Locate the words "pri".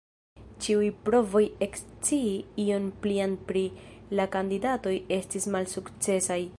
3.51-3.65